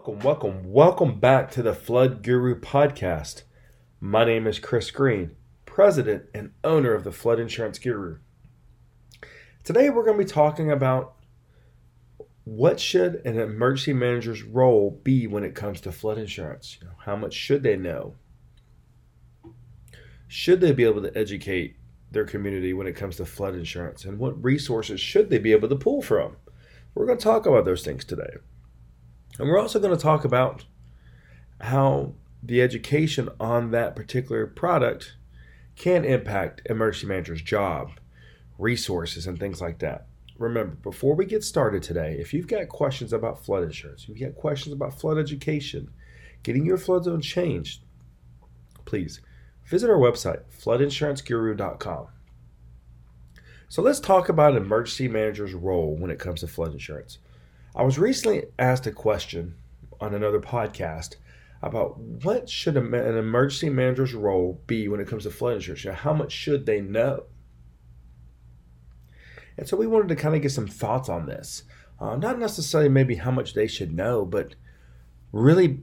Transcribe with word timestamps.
Welcome, 0.00 0.20
welcome, 0.20 0.72
welcome 0.72 1.20
back 1.20 1.50
to 1.50 1.62
the 1.62 1.74
Flood 1.74 2.22
Guru 2.22 2.58
podcast. 2.58 3.42
My 4.00 4.24
name 4.24 4.46
is 4.46 4.58
Chris 4.58 4.90
Green, 4.90 5.36
president 5.66 6.24
and 6.32 6.52
owner 6.64 6.94
of 6.94 7.04
the 7.04 7.12
Flood 7.12 7.38
Insurance 7.38 7.78
Guru. 7.78 8.16
Today 9.62 9.90
we're 9.90 10.06
going 10.06 10.16
to 10.16 10.24
be 10.24 10.30
talking 10.30 10.72
about 10.72 11.16
what 12.44 12.80
should 12.80 13.16
an 13.26 13.38
emergency 13.38 13.92
manager's 13.92 14.42
role 14.42 14.98
be 15.04 15.26
when 15.26 15.44
it 15.44 15.54
comes 15.54 15.82
to 15.82 15.92
flood 15.92 16.16
insurance? 16.16 16.78
You 16.80 16.86
know, 16.86 16.94
how 17.04 17.16
much 17.16 17.34
should 17.34 17.62
they 17.62 17.76
know? 17.76 18.14
Should 20.28 20.62
they 20.62 20.72
be 20.72 20.84
able 20.84 21.02
to 21.02 21.14
educate 21.14 21.76
their 22.10 22.24
community 22.24 22.72
when 22.72 22.86
it 22.86 22.96
comes 22.96 23.16
to 23.16 23.26
flood 23.26 23.54
insurance? 23.54 24.06
And 24.06 24.18
what 24.18 24.42
resources 24.42 24.98
should 24.98 25.28
they 25.28 25.38
be 25.38 25.52
able 25.52 25.68
to 25.68 25.76
pull 25.76 26.00
from? 26.00 26.38
We're 26.94 27.04
going 27.04 27.18
to 27.18 27.22
talk 27.22 27.44
about 27.44 27.66
those 27.66 27.84
things 27.84 28.06
today. 28.06 28.38
And 29.38 29.48
we're 29.48 29.58
also 29.58 29.78
going 29.78 29.96
to 29.96 30.02
talk 30.02 30.24
about 30.24 30.64
how 31.60 32.14
the 32.42 32.62
education 32.62 33.28
on 33.38 33.70
that 33.70 33.94
particular 33.94 34.46
product 34.46 35.16
can 35.76 36.04
impact 36.04 36.62
emergency 36.66 37.06
manager's 37.06 37.42
job, 37.42 37.92
resources, 38.58 39.26
and 39.26 39.38
things 39.38 39.60
like 39.60 39.78
that. 39.78 40.06
Remember, 40.38 40.74
before 40.76 41.14
we 41.14 41.26
get 41.26 41.44
started 41.44 41.82
today, 41.82 42.16
if 42.18 42.32
you've 42.32 42.46
got 42.46 42.68
questions 42.68 43.12
about 43.12 43.44
flood 43.44 43.62
insurance, 43.62 44.08
you've 44.08 44.20
got 44.20 44.34
questions 44.34 44.72
about 44.72 44.98
flood 44.98 45.18
education, 45.18 45.90
getting 46.42 46.64
your 46.64 46.78
flood 46.78 47.04
zone 47.04 47.20
changed, 47.20 47.82
please 48.84 49.20
visit 49.66 49.90
our 49.90 49.98
website, 49.98 50.40
floodinsuranceguru.com. 50.58 52.06
So 53.68 53.82
let's 53.82 54.00
talk 54.00 54.28
about 54.28 54.52
an 54.52 54.62
emergency 54.62 55.08
manager's 55.08 55.54
role 55.54 55.96
when 55.96 56.10
it 56.10 56.18
comes 56.18 56.40
to 56.40 56.48
flood 56.48 56.72
insurance. 56.72 57.18
I 57.74 57.82
was 57.82 57.98
recently 57.98 58.44
asked 58.58 58.86
a 58.86 58.92
question 58.92 59.54
on 60.00 60.14
another 60.14 60.40
podcast 60.40 61.16
about 61.62 61.98
what 61.98 62.48
should 62.48 62.76
an 62.76 62.94
emergency 62.94 63.70
manager's 63.70 64.14
role 64.14 64.60
be 64.66 64.88
when 64.88 65.00
it 65.00 65.06
comes 65.06 65.24
to 65.24 65.30
flood 65.30 65.56
insurance. 65.56 65.84
You 65.84 65.90
know, 65.90 65.96
how 65.96 66.12
much 66.12 66.32
should 66.32 66.66
they 66.66 66.80
know? 66.80 67.24
And 69.56 69.68
so 69.68 69.76
we 69.76 69.86
wanted 69.86 70.08
to 70.08 70.16
kind 70.16 70.34
of 70.34 70.42
get 70.42 70.52
some 70.52 70.66
thoughts 70.66 71.08
on 71.08 71.26
this. 71.26 71.64
Uh, 72.00 72.16
not 72.16 72.38
necessarily 72.38 72.88
maybe 72.88 73.16
how 73.16 73.30
much 73.30 73.52
they 73.52 73.66
should 73.66 73.94
know, 73.94 74.24
but 74.24 74.54
really 75.32 75.80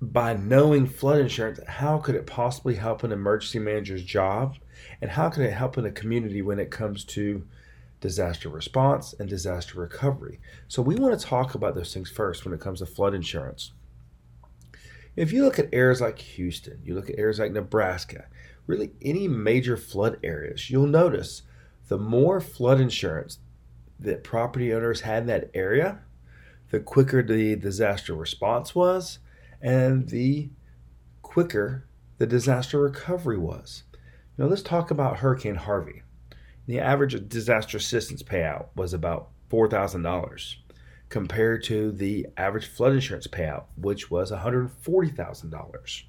by 0.00 0.34
knowing 0.34 0.86
flood 0.86 1.20
insurance, 1.20 1.60
how 1.68 1.98
could 1.98 2.14
it 2.14 2.26
possibly 2.26 2.74
help 2.74 3.04
an 3.04 3.12
emergency 3.12 3.58
manager's 3.58 4.02
job? 4.02 4.56
And 5.00 5.10
how 5.10 5.28
can 5.28 5.42
it 5.42 5.52
help 5.52 5.76
in 5.76 5.84
a 5.84 5.92
community 5.92 6.42
when 6.42 6.58
it 6.58 6.70
comes 6.70 7.04
to 7.04 7.46
disaster 8.02 8.50
response, 8.50 9.14
and 9.18 9.28
disaster 9.28 9.80
recovery. 9.80 10.38
So, 10.68 10.82
we 10.82 10.96
want 10.96 11.18
to 11.18 11.26
talk 11.26 11.54
about 11.54 11.74
those 11.74 11.94
things 11.94 12.10
first 12.10 12.44
when 12.44 12.52
it 12.52 12.60
comes 12.60 12.80
to 12.80 12.86
flood 12.86 13.14
insurance. 13.14 13.72
If 15.16 15.32
you 15.32 15.44
look 15.44 15.58
at 15.58 15.72
areas 15.72 16.02
like 16.02 16.18
Houston, 16.18 16.80
you 16.84 16.94
look 16.94 17.08
at 17.08 17.18
areas 17.18 17.38
like 17.38 17.52
Nebraska, 17.52 18.26
really 18.66 18.92
any 19.00 19.28
major 19.28 19.76
flood 19.76 20.18
areas, 20.22 20.68
you'll 20.68 20.86
notice 20.86 21.42
the 21.88 21.98
more 21.98 22.40
flood 22.40 22.80
insurance 22.80 23.38
that 24.00 24.24
property 24.24 24.72
owners 24.72 25.02
had 25.02 25.22
in 25.22 25.26
that 25.28 25.50
area, 25.54 26.00
the 26.70 26.80
quicker 26.80 27.22
the 27.22 27.56
disaster 27.56 28.14
response 28.14 28.74
was, 28.74 29.18
and 29.60 30.08
the 30.08 30.50
quicker 31.22 31.86
the 32.18 32.26
disaster 32.26 32.80
recovery 32.80 33.38
was. 33.38 33.84
Now, 34.38 34.46
let's 34.46 34.62
talk 34.62 34.90
about 34.90 35.18
Hurricane 35.18 35.56
Harvey. 35.56 36.02
The 36.66 36.78
average 36.78 37.28
disaster 37.28 37.76
assistance 37.76 38.22
payout 38.22 38.66
was 38.76 38.94
about 38.94 39.30
$4,000 39.50 40.56
compared 41.08 41.62
to 41.64 41.92
the 41.92 42.26
average 42.36 42.66
flood 42.66 42.92
insurance 42.92 43.26
payout, 43.26 43.64
which 43.76 44.10
was 44.10 44.30
$140,000. 44.30 46.02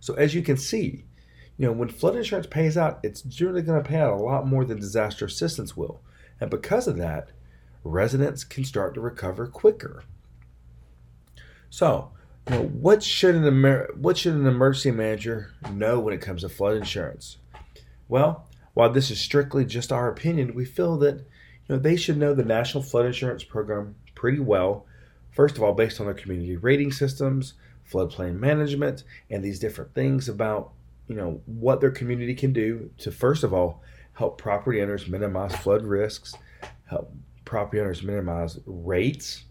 So 0.00 0.14
as 0.14 0.34
you 0.34 0.42
can 0.42 0.56
see, 0.56 1.04
you 1.58 1.66
know, 1.66 1.72
when 1.72 1.88
flood 1.88 2.16
insurance 2.16 2.46
pays 2.46 2.76
out, 2.76 3.00
it's 3.02 3.22
generally 3.22 3.62
going 3.62 3.82
to 3.82 3.88
pay 3.88 3.98
out 3.98 4.12
a 4.12 4.22
lot 4.22 4.46
more 4.46 4.64
than 4.64 4.78
disaster 4.78 5.24
assistance 5.24 5.76
will. 5.76 6.00
And 6.40 6.50
because 6.50 6.86
of 6.86 6.96
that, 6.98 7.30
residents 7.82 8.44
can 8.44 8.64
start 8.64 8.94
to 8.94 9.00
recover 9.00 9.46
quicker. 9.46 10.04
So, 11.70 12.12
you 12.48 12.54
know, 12.54 12.62
what 12.64 13.02
should 13.02 13.34
an 13.34 13.46
Amer- 13.46 13.90
what 13.94 14.16
should 14.18 14.34
an 14.34 14.46
emergency 14.46 14.90
manager 14.90 15.52
know 15.72 15.98
when 16.00 16.14
it 16.14 16.20
comes 16.20 16.42
to 16.42 16.48
flood 16.48 16.76
insurance? 16.76 17.38
Well, 18.08 18.45
while 18.76 18.90
this 18.92 19.10
is 19.10 19.18
strictly 19.18 19.64
just 19.64 19.90
our 19.90 20.06
opinion, 20.10 20.54
we 20.54 20.66
feel 20.66 20.98
that 20.98 21.14
you 21.14 21.24
know 21.70 21.78
they 21.78 21.96
should 21.96 22.18
know 22.18 22.34
the 22.34 22.44
National 22.44 22.82
Flood 22.82 23.06
Insurance 23.06 23.42
Program 23.42 23.94
pretty 24.14 24.38
well. 24.38 24.84
First 25.30 25.56
of 25.56 25.62
all, 25.62 25.72
based 25.72 25.98
on 25.98 26.04
their 26.04 26.14
community 26.14 26.58
rating 26.58 26.92
systems, 26.92 27.54
floodplain 27.90 28.38
management, 28.38 29.02
and 29.30 29.42
these 29.42 29.58
different 29.58 29.94
things 29.94 30.28
about 30.28 30.72
you 31.08 31.14
know 31.14 31.40
what 31.46 31.80
their 31.80 31.90
community 31.90 32.34
can 32.34 32.52
do 32.52 32.90
to 32.98 33.10
first 33.10 33.44
of 33.44 33.54
all 33.54 33.82
help 34.12 34.36
property 34.36 34.82
owners 34.82 35.08
minimize 35.08 35.56
flood 35.56 35.82
risks, 35.82 36.34
help 36.84 37.10
property 37.46 37.80
owners 37.80 38.02
minimize 38.02 38.58
rates. 38.66 39.46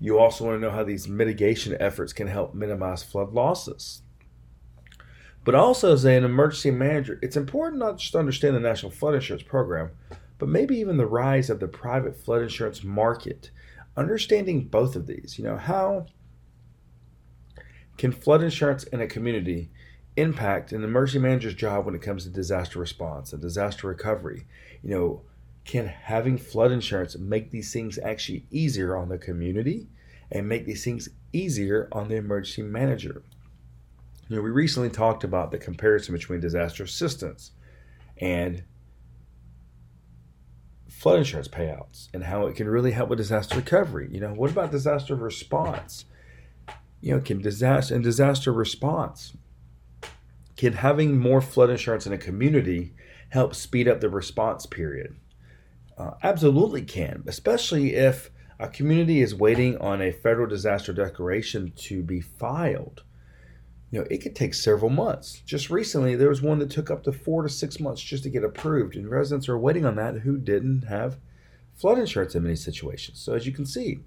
You 0.00 0.18
also 0.18 0.46
want 0.46 0.56
to 0.56 0.60
know 0.60 0.72
how 0.72 0.82
these 0.82 1.06
mitigation 1.06 1.76
efforts 1.78 2.12
can 2.12 2.26
help 2.26 2.54
minimize 2.54 3.04
flood 3.04 3.32
losses. 3.32 4.02
But 5.48 5.54
also, 5.54 5.94
as 5.94 6.04
an 6.04 6.24
emergency 6.24 6.70
manager, 6.70 7.18
it's 7.22 7.34
important 7.34 7.78
not 7.78 7.96
just 7.96 8.12
to 8.12 8.18
understand 8.18 8.54
the 8.54 8.60
National 8.60 8.92
Flood 8.92 9.14
Insurance 9.14 9.42
Program, 9.42 9.92
but 10.36 10.50
maybe 10.50 10.76
even 10.76 10.98
the 10.98 11.06
rise 11.06 11.48
of 11.48 11.58
the 11.58 11.66
private 11.66 12.20
flood 12.20 12.42
insurance 12.42 12.84
market. 12.84 13.50
Understanding 13.96 14.64
both 14.66 14.94
of 14.94 15.06
these, 15.06 15.36
you 15.38 15.44
know, 15.44 15.56
how 15.56 16.04
can 17.96 18.12
flood 18.12 18.42
insurance 18.42 18.84
in 18.84 19.00
a 19.00 19.06
community 19.06 19.70
impact 20.18 20.72
an 20.72 20.84
emergency 20.84 21.18
manager's 21.18 21.54
job 21.54 21.86
when 21.86 21.94
it 21.94 22.02
comes 22.02 22.24
to 22.24 22.28
disaster 22.28 22.78
response 22.78 23.32
and 23.32 23.40
disaster 23.40 23.88
recovery? 23.88 24.46
You 24.82 24.90
know, 24.90 25.22
can 25.64 25.86
having 25.86 26.36
flood 26.36 26.72
insurance 26.72 27.16
make 27.16 27.52
these 27.52 27.72
things 27.72 27.98
actually 27.98 28.44
easier 28.50 28.94
on 28.94 29.08
the 29.08 29.16
community 29.16 29.88
and 30.30 30.46
make 30.46 30.66
these 30.66 30.84
things 30.84 31.08
easier 31.32 31.88
on 31.90 32.08
the 32.08 32.16
emergency 32.16 32.60
manager? 32.60 33.22
You 34.28 34.36
know, 34.36 34.42
we 34.42 34.50
recently 34.50 34.90
talked 34.90 35.24
about 35.24 35.50
the 35.50 35.58
comparison 35.58 36.14
between 36.14 36.40
disaster 36.40 36.82
assistance 36.82 37.52
and 38.18 38.62
flood 40.88 41.18
insurance 41.20 41.48
payouts 41.48 42.08
and 42.12 42.24
how 42.24 42.46
it 42.46 42.56
can 42.56 42.68
really 42.68 42.90
help 42.90 43.08
with 43.08 43.18
disaster 43.18 43.56
recovery. 43.56 44.08
You 44.12 44.20
know, 44.20 44.34
what 44.34 44.50
about 44.50 44.70
disaster 44.70 45.14
response? 45.14 46.04
You 47.00 47.14
know, 47.14 47.20
can 47.20 47.40
disaster 47.40 47.94
and 47.94 48.04
disaster 48.04 48.52
response 48.52 49.34
can 50.56 50.72
having 50.74 51.16
more 51.16 51.40
flood 51.40 51.70
insurance 51.70 52.06
in 52.06 52.12
a 52.12 52.18
community 52.18 52.92
help 53.30 53.54
speed 53.54 53.88
up 53.88 54.00
the 54.00 54.10
response 54.10 54.66
period? 54.66 55.16
Uh, 55.96 56.12
absolutely 56.22 56.82
can, 56.82 57.22
especially 57.26 57.94
if 57.94 58.30
a 58.58 58.68
community 58.68 59.22
is 59.22 59.34
waiting 59.34 59.78
on 59.78 60.02
a 60.02 60.10
federal 60.10 60.48
disaster 60.48 60.92
declaration 60.92 61.72
to 61.76 62.02
be 62.02 62.20
filed 62.20 63.04
you 63.90 63.98
know, 63.98 64.06
it 64.10 64.18
could 64.18 64.36
take 64.36 64.54
several 64.54 64.90
months. 64.90 65.42
Just 65.46 65.70
recently, 65.70 66.14
there 66.14 66.28
was 66.28 66.42
one 66.42 66.58
that 66.58 66.70
took 66.70 66.90
up 66.90 67.04
to 67.04 67.12
four 67.12 67.42
to 67.42 67.48
six 67.48 67.80
months 67.80 68.02
just 68.02 68.22
to 68.24 68.30
get 68.30 68.44
approved, 68.44 68.96
and 68.96 69.10
residents 69.10 69.48
are 69.48 69.58
waiting 69.58 69.86
on 69.86 69.96
that 69.96 70.18
who 70.18 70.36
didn't 70.36 70.82
have 70.82 71.16
flood 71.74 71.98
insurance 71.98 72.34
in 72.34 72.42
many 72.42 72.56
situations. 72.56 73.18
So, 73.18 73.34
as 73.34 73.46
you 73.46 73.52
can 73.52 73.64
see, 73.64 74.00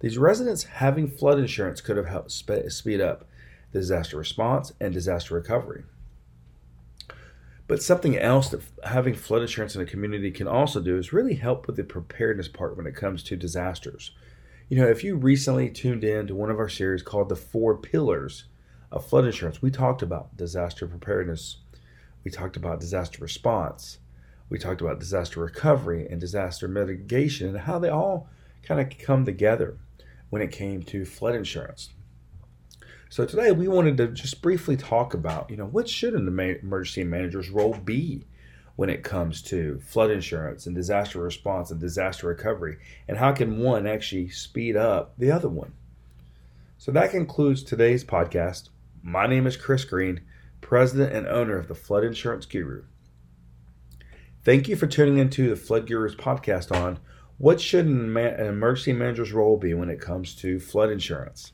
these 0.00 0.18
residents 0.18 0.64
having 0.64 1.08
flood 1.08 1.38
insurance 1.38 1.80
could 1.80 1.96
have 1.96 2.06
helped 2.06 2.30
speed 2.30 3.00
up 3.00 3.28
disaster 3.72 4.16
response 4.16 4.72
and 4.80 4.94
disaster 4.94 5.34
recovery. 5.34 5.82
But 7.66 7.82
something 7.82 8.16
else 8.16 8.50
that 8.50 8.62
having 8.84 9.14
flood 9.14 9.42
insurance 9.42 9.74
in 9.74 9.80
a 9.80 9.86
community 9.86 10.30
can 10.30 10.46
also 10.46 10.80
do 10.80 10.98
is 10.98 11.12
really 11.12 11.34
help 11.34 11.66
with 11.66 11.76
the 11.76 11.82
preparedness 11.82 12.46
part 12.46 12.76
when 12.76 12.86
it 12.86 12.94
comes 12.94 13.22
to 13.24 13.36
disasters. 13.36 14.12
You 14.68 14.76
know, 14.76 14.86
if 14.86 15.02
you 15.02 15.16
recently 15.16 15.70
tuned 15.70 16.04
in 16.04 16.26
to 16.26 16.34
one 16.34 16.50
of 16.50 16.58
our 16.58 16.68
series 16.68 17.02
called 17.02 17.30
The 17.30 17.36
Four 17.36 17.78
Pillars 17.78 18.44
of 18.90 19.06
flood 19.06 19.24
insurance, 19.24 19.60
we 19.60 19.70
talked 19.70 20.02
about 20.02 20.36
disaster 20.36 20.86
preparedness, 20.86 21.58
we 22.24 22.30
talked 22.30 22.56
about 22.56 22.80
disaster 22.80 23.22
response, 23.22 23.98
we 24.48 24.58
talked 24.58 24.80
about 24.80 25.00
disaster 25.00 25.40
recovery 25.40 26.06
and 26.08 26.20
disaster 26.20 26.68
mitigation, 26.68 27.48
and 27.48 27.58
how 27.58 27.78
they 27.78 27.88
all 27.88 28.28
kind 28.62 28.80
of 28.80 28.98
come 28.98 29.24
together 29.24 29.76
when 30.30 30.42
it 30.42 30.50
came 30.50 30.82
to 30.82 31.04
flood 31.04 31.34
insurance. 31.34 31.90
So 33.08 33.24
today 33.24 33.52
we 33.52 33.68
wanted 33.68 33.96
to 33.98 34.08
just 34.08 34.42
briefly 34.42 34.76
talk 34.76 35.14
about, 35.14 35.50
you 35.50 35.56
know, 35.56 35.66
what 35.66 35.88
should 35.88 36.14
an 36.14 36.26
emergency 36.26 37.04
manager's 37.04 37.50
role 37.50 37.74
be 37.74 38.24
when 38.76 38.90
it 38.90 39.04
comes 39.04 39.40
to 39.42 39.80
flood 39.86 40.10
insurance 40.10 40.66
and 40.66 40.74
disaster 40.74 41.20
response 41.20 41.70
and 41.70 41.80
disaster 41.80 42.26
recovery, 42.26 42.78
and 43.06 43.16
how 43.16 43.32
can 43.32 43.58
one 43.58 43.86
actually 43.86 44.28
speed 44.28 44.76
up 44.76 45.12
the 45.16 45.30
other 45.30 45.48
one? 45.48 45.72
So 46.76 46.90
that 46.92 47.12
concludes 47.12 47.62
today's 47.62 48.04
podcast. 48.04 48.70
My 49.06 49.26
name 49.26 49.46
is 49.46 49.58
Chris 49.58 49.84
Green, 49.84 50.22
president 50.62 51.12
and 51.12 51.26
owner 51.26 51.58
of 51.58 51.68
the 51.68 51.74
Flood 51.74 52.04
Insurance 52.04 52.46
Guru. 52.46 52.84
Thank 54.42 54.66
you 54.66 54.76
for 54.76 54.86
tuning 54.86 55.18
into 55.18 55.50
the 55.50 55.56
Flood 55.56 55.86
Gurus 55.86 56.14
podcast 56.14 56.74
on 56.74 56.98
What 57.36 57.60
should 57.60 57.84
an, 57.84 58.16
emergency 58.16 58.94
manager's 58.94 59.30
role 59.30 59.58
be 59.58 59.74
when 59.74 59.90
it 59.90 60.00
comes 60.00 60.34
to 60.36 60.58
flood 60.58 60.88
insurance? 60.88 61.52